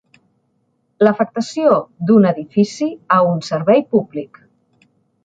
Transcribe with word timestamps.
L'afectació 1.07 1.75
d'un 2.11 2.25
edifici 2.29 2.87
a 3.17 3.19
un 3.35 3.45
servei 3.49 3.85
públic. 3.93 4.41